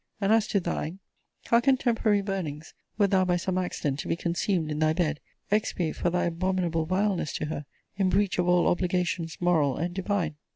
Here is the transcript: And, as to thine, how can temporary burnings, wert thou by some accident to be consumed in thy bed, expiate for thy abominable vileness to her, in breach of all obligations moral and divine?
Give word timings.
And, 0.19 0.33
as 0.33 0.47
to 0.47 0.59
thine, 0.59 0.97
how 1.45 1.59
can 1.59 1.77
temporary 1.77 2.23
burnings, 2.23 2.73
wert 2.97 3.11
thou 3.11 3.23
by 3.23 3.35
some 3.35 3.59
accident 3.59 3.99
to 3.99 4.07
be 4.07 4.15
consumed 4.15 4.71
in 4.71 4.79
thy 4.79 4.93
bed, 4.93 5.19
expiate 5.51 5.95
for 5.95 6.09
thy 6.09 6.23
abominable 6.23 6.87
vileness 6.87 7.31
to 7.33 7.45
her, 7.45 7.67
in 7.97 8.09
breach 8.09 8.39
of 8.39 8.47
all 8.47 8.67
obligations 8.67 9.37
moral 9.39 9.77
and 9.77 9.93
divine? 9.93 10.37